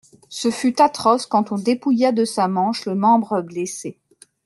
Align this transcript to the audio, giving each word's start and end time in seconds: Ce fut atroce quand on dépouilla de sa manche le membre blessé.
Ce 0.29 0.49
fut 0.49 0.81
atroce 0.81 1.27
quand 1.27 1.51
on 1.51 1.57
dépouilla 1.59 2.11
de 2.11 2.25
sa 2.25 2.47
manche 2.47 2.87
le 2.87 2.95
membre 2.95 3.43
blessé. 3.43 3.99